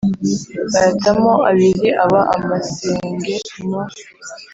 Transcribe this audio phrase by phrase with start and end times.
[0.73, 3.35] Bayatamo abiri, aba amasenge
[3.67, 3.81] nu;